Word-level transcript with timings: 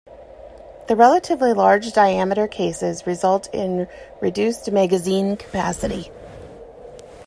The 0.87 0.95
relatively 0.95 1.53
large 1.53 1.93
diameter 1.93 2.47
cases 2.47 3.05
result 3.05 3.47
in 3.53 3.87
reduced 4.19 4.71
magazine 4.71 5.37
capacity. 5.37 6.09